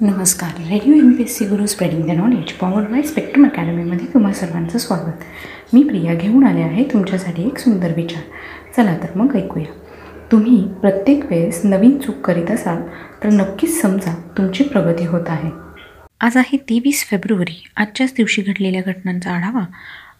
नमस्कार. 0.00 0.50
Radio 0.58 0.94
M 0.94 1.12
P 1.12 1.22
S 1.22 1.36
C 1.38 1.44
Guru 1.44 1.66
spreading 1.66 2.02
the 2.02 2.10
knowledge 2.10 2.52
power 2.52 2.86
by 2.86 3.02
Spectrum 3.02 3.44
अकॅडमीमध्ये 3.44 4.06
तुम्हा 4.14 4.32
सर्वांचं 4.32 4.78
स्वागत. 4.78 5.20
मी 5.72 5.82
प्रिया 5.82 6.14
घेऊन 6.14 6.46
आले 6.46 6.62
आहे 6.62 6.84
तुमच्यासाठी 6.84 7.46
एक 7.46 7.58
सुंदर 7.58 7.92
विचार. 7.96 8.22
चला 8.76 8.96
तर 8.96 9.16
मग 9.16 9.36
ऐकूया. 9.36 9.72
तुम्ही 10.32 10.68
प्रत्येक 10.80 11.24
वेळेस 11.24 11.60
नवीन 11.64 11.98
चूक 11.98 12.16
करीत 12.16 12.50
असाल 12.50 12.82
तर 13.24 13.28
नक्कीच 13.28 13.80
समजा 13.80 14.14
तुमची 14.38 14.64
प्रगती 14.64 15.06
होत 15.06 15.28
आहे. 15.28 15.50
आज 16.20 16.36
आहे 16.36 16.56
तेवीस 16.56 17.06
फेब्रुवारी. 17.06 17.62
आजच्याच 17.76 18.14
दिवशी 18.16 18.42
घडलेल्या 18.42 18.82
घटनांचा 18.86 19.30
आढावा 19.30 19.64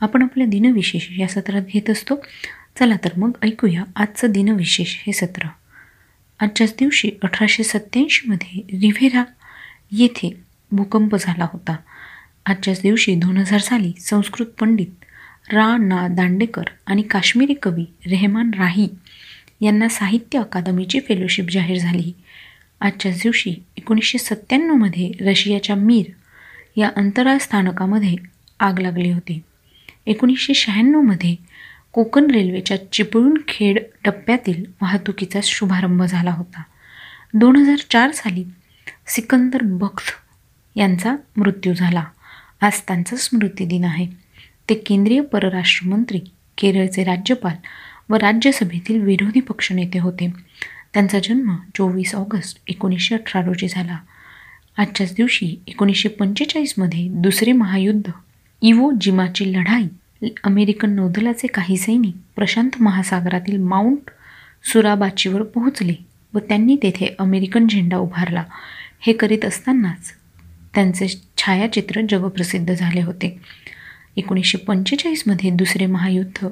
आपण 0.01 0.23
आपल्या 0.23 0.47
दिनविशेष 0.47 1.07
या 1.19 1.29
सत्रात 1.29 1.63
घेत 1.63 1.91
असतो. 1.91 2.15
चला 2.79 2.97
तर 3.05 3.11
मग 3.17 3.31
ऐकूया 3.43 3.85
आजचं 3.97 4.31
दिनविशेष 4.31 4.97
हे 5.07 5.13
सत्र. 5.13 5.47
आजच्याच 6.41 6.75
दिवशी 6.79 7.11
अठराशे 7.23 7.63
सत्त्याऐंशीमध्ये 7.63 8.79
रिव्हेरा 8.79 9.25
येथे 9.97 10.37
भूकंप 10.73 11.17
झाला 11.21 11.47
होता. 11.53 11.77
आजच्याच 12.47 12.81
दिवशी 12.83 13.15
दोन 13.15 13.37
हजार 13.37 13.61
साली 13.61 13.93
संस्कृत 14.01 14.47
पंडित 14.47 15.05
रा. 15.53 15.77
ना. 15.77 16.09
दांडेकर 16.09 16.63
आणि 16.87 17.03
काश्मीरी 17.03 17.55
कवी 17.55 17.85
रेहमान 18.07 18.51
राही 18.59 18.89
यांना 19.61 19.89
साहित्य 19.89 20.39
अकादमीची 20.39 21.01
फेलोशिप 21.01 21.45
जाहीर 21.51 21.79
झाली. 21.79 22.13
आजच्याच 22.81 23.17
दिवशी 23.23 23.55
एकोणीसशे 23.77 24.19
सत्त्याण्णवमध्ये 24.19 25.13
रशियाच्या 25.21 25.77
मीर 25.77 26.11
या 26.77 26.91
अंतराळ 26.97 27.39
स्थानकामध्ये 27.39 28.17
आग 28.61 28.79
लागली 28.79 29.11
होती. 29.11 29.43
एकोणीसशे 30.07 30.55
शहाण्णवमध्ये 30.55 31.37
कोकण 31.93 32.31
रेल्वेच्या 32.31 32.93
चिपळूण 32.93 33.35
खेड 33.49 33.79
टप्प्यातील 34.05 34.65
वाहतुकीचा 34.83 35.41
शुभारंभ 35.43 36.03
झाला 36.03 36.31
होता. 36.31 36.63
दोन 37.35 37.57
हजार 37.57 37.77
चार 37.91 38.11
साली 38.11 38.45
सिकंदर 39.07 39.59
बख्त 39.63 40.11
यांचा 40.77 41.17
मृत्यू 41.37 41.75
झाला. 41.75 42.05
आज 42.61 42.81
त्यांचा 42.81 43.17
स्मृतिदिन 43.17 43.85
आहे. 43.85 44.07
ते 44.69 44.75
केंद्रीय 44.75 45.21
परराष्ट्र 45.21 45.89
मंत्री 45.89 46.21
केरळचे 46.59 47.05
राज्यपाल 47.05 47.55
व 48.09 48.15
राज्यसभेतील 48.15 49.03
विरोधी 49.03 49.41
पक्षनेते 49.41 49.99
होते. 49.99 50.33
त्यांचा 50.95 51.19
जन्म 51.19 51.57
चोवीस 51.75 52.15
ऑगस्ट 52.15 52.59
एकोणीसशे 52.69 53.15
अठरा 53.15 53.43
रोजी 53.43 53.69
झाला. 53.69 53.99
आजच्याच 54.79 55.15
दिवशी 55.15 55.57
एकोणीसशे 55.67 56.09
पंचेचाळीसमध्ये 56.09 57.09
दुसरे 57.09 57.53
महायुद्ध 57.53 58.11
इवो 58.63 58.93
जिमाची 59.01 59.53
लढाई 59.53 59.85
अमेरिकन 60.45 60.91
नौदलाचे 60.91 61.47
काही 61.47 61.77
सैनिक 61.77 62.17
प्रशांत 62.37 62.71
महासागरातील 62.81 63.57
माउंट 63.57 64.11
सुराबाचीवर 64.73 65.43
पोहोचले. 65.43 65.95
व 66.35 66.39
त्यांनी 66.39 66.77
तेथे 66.83 67.15
अमेरिकन 67.19 67.67
झेंडा 67.67 67.97
उभारला. 67.97 68.45
हे 69.01 69.13
करीत 69.13 69.45
असतानाच 69.45 70.13
त्यांचे 70.75 71.09
छायाचित्र 71.37 72.01
जगप्रसिद्ध 72.09 72.75
झाले 72.75 73.03
होते. 73.03 73.41
एकोणीसशे 74.17 74.59
पंचेचाळीसमध्ये 74.59 75.51
दुसरे 75.51 75.87
महायुद्ध. 75.87 76.49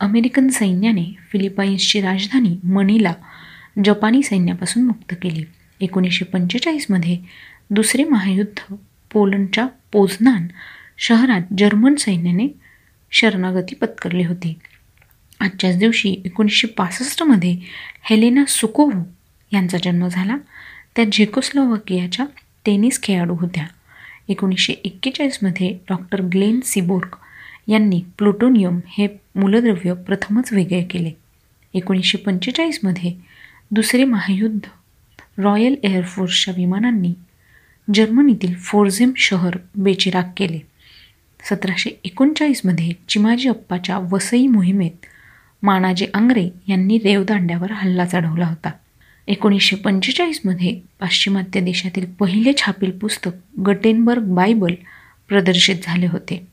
अमेरिकन 0.00 0.48
सैन्याने 0.48 1.16
फिलिपाईन्सची 1.32 2.00
राजधानी 2.00 2.56
मनीला 2.64 3.14
जपानी 3.84 4.22
सैन्यापासून 4.22 4.82
मुक्त 4.82 5.14
केली. 5.22 5.44
एकोणीसशे 5.80 6.24
पंचेचाळीसमध्ये 6.24 7.18
दुसरे 7.70 8.04
महायुद्ध 8.04 8.74
पोलंडच्या 9.12 9.66
पोझनान 9.92 10.46
शहरात 10.98 11.40
जर्मन 11.58 11.94
सैन्याने 11.94 12.48
शरणागती 13.10 13.74
पत्करली 13.74 14.24
होती. 14.24 14.58
आजच्याच 15.40 15.76
दिवशी 15.76 16.16
एकोणीसशे 16.24 16.66
पासष्टमध्ये 16.66 17.58
हेलेना 18.02 18.44
सुकोव्ह 18.44 19.02
यांचा 19.52 19.78
जन्म 19.82 20.08
झाला. 20.08 20.36
त्या 20.96 21.04
झेकोस्लोवाकियाच्या 21.12 22.26
टेनिस 22.64 23.02
खेळाडू 23.02 23.34
होत्या. 23.34 23.66
एकोणीसशे 24.28 24.72
एक्केचाळीसमध्ये 24.72 25.78
डॉक्टर 25.90 26.20
ग्लेन 26.20 26.60
सिबोर्ग 26.64 27.16
यांनी 27.68 28.02
प्लुटोनियम 28.18 28.80
हे 28.88 29.08
मूलद्रव्य 29.34 29.94
प्रथमच 29.94 30.52
वेगळे 30.52 30.84
केले. 30.84 31.10
एकोणीसशे 31.74 32.18
पंचेचाळीसमध्ये 32.18 33.14
दुसरे 33.70 34.04
महायुद्ध. 34.04 34.60
रॉयल 35.38 35.74
एअरफोर्सच्या 35.82 36.54
विमानांनी 36.56 37.14
जर्मनीतील 37.94 38.54
फोर्झेम 38.54 39.12
शहर 39.16 39.56
बेचिराग 39.76 40.22
केले. 40.36 40.58
सतराशे 41.50 41.90
एकोणचाळीसमध्ये 42.04 42.92
चिमाजी 43.08 43.48
अप्पाच्या 43.48 43.98
वसई 43.98 44.46
मोहिमेत 44.46 45.06
मानाजी 45.64 46.06
आंग्रे 46.14 46.48
यांनी 46.68 46.98
रेवदांड्यावर 46.98 47.72
हल्ला 47.72 48.04
चढवला 48.04 48.46
होता. 48.46 48.70
एकोणीसशे 49.26 49.76
पंचेचाळीसमध्ये 49.76 50.80
पाश्चिमात्य 51.00 51.60
देशातील 51.60 52.06
पहिले 52.06 52.52
छापील 52.56 52.90
पुस्तक 52.90 53.60
गटेनबर्ग 53.60 54.22
बायबल 54.22 54.74
प्रदर्शित 55.28 55.76
झाले 55.82 56.06
होते. 56.06 56.46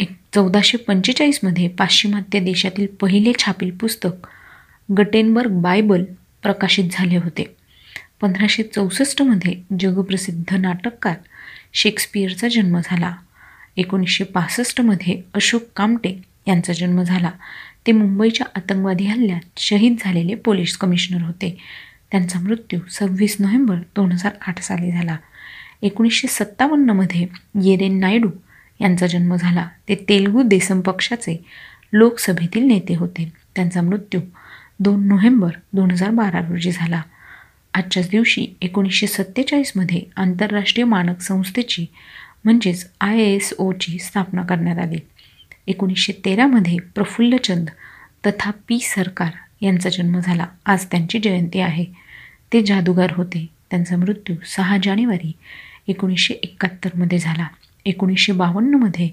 एक 0.00 0.10
चौदाशे 0.34 0.78
पंचेचाळीसमध्ये 0.78 1.68
पाश्चिमात्य 1.68 2.40
देशातील 2.40 2.86
पहिले 3.00 3.32
छापील 3.38 3.70
पुस्तक 3.70 4.28
गटेनबर्ग 4.98 5.50
बायबल 5.50 6.04
प्रकाशित 6.42 6.84
झाले 6.92 7.16
होते. 7.16 7.56
पंधराशे 8.20 8.62
चौसष्टमध्ये 8.62 9.54
जगप्रसिद्ध 9.80 10.54
नाटककार 10.54 11.14
शेक्सपियरचा 11.72 12.48
जन्म 12.48 12.78
झाला. 12.84 13.16
एकोणीसशे 13.76 14.24
पासष्टमध्ये 14.24 15.22
अशोक 15.34 15.62
कामटे 15.76 16.31
यांचा 16.46 16.72
जन्म 16.72 17.02
झाला. 17.02 17.30
ते 17.86 17.92
मुंबईच्या 17.92 18.46
आतंकवादी 18.56 19.04
हल्ल्यात 19.04 19.40
शहीद 19.56 19.96
झालेले 20.00 20.34
पोलीस 20.34 20.76
कमिशनर 20.76 21.22
होते. 21.22 21.58
त्यांचा 22.10 22.40
मृत्यू 22.40 22.80
सव्वीस 22.90 23.36
नोव्हेंबर 23.40 23.74
दोन 23.74 24.12
हजार 24.12 24.32
आठ 24.46 24.60
साली 24.60 24.92
झाला. 24.92 25.16
एकोणीसशे 25.82 26.28
सत्तावन्नमध्ये 26.28 27.26
येरेन 27.64 28.00
नायडू 28.00 28.30
यांचा 28.80 29.06
जन्म 29.06 29.36
झाला. 29.36 29.68
ते 29.88 29.94
तेलगू 30.08 30.42
देसम 30.42 30.80
पक्षाचे 30.80 31.44
लोकसभेतील 31.92 32.62
नेते 32.62 32.94
होते. 32.94 33.32
त्यांचा 33.54 33.82
मृत्यू 33.82 34.20
दोन 34.80 35.06
नोव्हेंबर 35.06 35.50
दोन 35.72 35.90
हजार 35.90 36.10
बारा 36.10 36.38
रोजी 36.38 36.72
झाला. 36.72 37.02
आजच्याच 37.74 38.10
दिवशी 38.10 38.46
एकोणीसशे 38.60 39.06
सत्तेचाळीसमध्ये 39.06 40.02
आंतरराष्ट्रीय 40.16 40.84
मानक 40.84 41.20
संस्थेची 41.20 41.86
म्हणजेच 42.44 42.90
आय 43.00 43.20
एस 43.20 43.54
ओची 43.58 43.98
स्थापना 43.98 44.42
करण्यात 44.42 44.78
आली. 44.78 44.98
एकोणीसशे 45.66 46.12
तेरामध्ये 46.24 46.76
प्रफुल्लचंद 46.94 47.68
तथा 48.26 48.50
पी 48.50 48.78
सरकार 48.78 49.30
यांचा 49.60 49.90
जन्म 49.90 50.18
झाला. 50.18 50.46
आज 50.66 50.86
त्यांची 50.86 51.18
जयंती 51.18 51.60
आहे. 51.60 51.84
ते 52.52 52.62
जादूगार 52.62 53.10
होते. 53.10 53.46
त्यांचा 53.70 53.96
मृत्यू 53.96 54.36
सहा 54.44 54.76
जानेवारी 54.82 55.32
एकोणीसशे 55.88 56.34
एकाहत्तरमध्ये 56.34 57.18
झाला. 57.18 57.48
एकोणीसशे 57.84 58.32
बावन्नमध्ये 58.32 59.10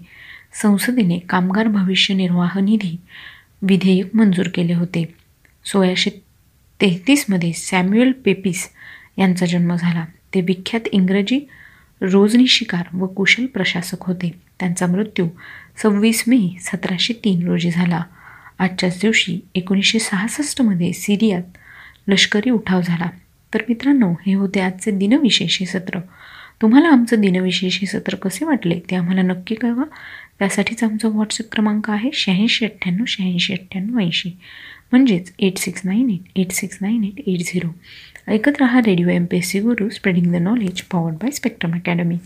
संसदेने 0.53 1.19
कामगार 1.19 1.67
भविष्य 1.67 2.13
निर्वाह 2.13 2.59
निधी 2.59 2.97
विधेयक 3.61 4.15
मंजूर 4.15 4.45
केले 4.53 4.73
होते. 4.73 5.15
सोळाशे 5.65 6.09
तेहतीसमध्ये 6.81 7.53
सॅम्युअल 7.53 8.11
पेपिस 8.11 8.69
यांचा 9.17 9.45
जन्म 9.45 9.75
झाला. 9.75 10.05
ते 10.33 10.41
विख्यात 10.41 10.87
इंग्रजी 10.91 11.39
रोजनी 12.01 12.47
शिकार 12.47 12.83
व 12.93 13.05
कुशल 13.05 13.45
प्रशासक 13.45 14.03
होते. 14.03 14.41
त्यांचा 14.59 14.87
मृत्यू 14.87 15.27
सव्वीस 15.83 16.23
मे 16.27 16.57
सतराशे 16.59 17.13
तीन 17.13 17.47
रोजी 17.47 17.71
झाला. 17.71 18.03
आजच्याच 18.59 18.99
दिवशी 19.01 19.39
एकोणीसशे 19.55 19.99
सहासष्टमध्ये 19.99 20.93
सिरियात 20.93 21.43
लष्करी 22.07 22.49
उठाव 22.49 22.81
झाला. 22.81 23.09
तर 23.53 23.61
मित्रांनो 23.69 24.13
हे 24.25 24.33
होते 24.33 24.59
आजचे 24.59 24.91
दिनविशेष 24.91 25.59
हे 25.59 25.65
सत्र. 25.65 25.99
तुम्हाला 26.61 26.89
आमचं 26.89 27.21
दिनविशेष 27.21 27.79
हे 27.79 27.87
सत्र 27.87 28.15
कसे 28.15 28.45
वाटले 28.45 28.79
ते 28.79 28.95
आम्हाला 28.95 29.21
नक्की 29.21 29.55
कळवा. 29.55 29.83
त्यासाठीच 30.39 30.83
आमचा 30.83 31.07
व्हॉट्सअप 31.07 31.51
क्रमांक 31.51 31.89
आहे 31.89 32.09
शहाऐंशी 32.13 32.65
अठ्ठ्याण्णव 32.65 33.03
शहाऐंशी 33.07 33.53
अठ्ठ्याण्णव 33.53 33.99
ऐंशी. 33.99 34.37
म्हणजेच 34.91 35.31
eight 35.39 35.57
six 35.57 35.81
nine 35.85 36.09
eight 36.09 36.39
eight 36.39 36.51
six 36.51 36.77
nine 36.81 37.03
eight 37.03 37.19
eight 37.27 37.39
zero 37.45 37.69
ऐकत 38.27 38.59
रहा 38.59 38.79
radio 38.85 39.09
M 39.09 39.25
P 39.25 39.37
S 39.37 39.51
C 39.51 39.59
Guru 39.59 39.89
spreading 39.89 40.31
the 40.31 40.41
knowledge 40.41 40.81
powered 40.81 41.15
by 41.15 41.31
Spectrum 41.31 41.75
Academy 41.75 42.17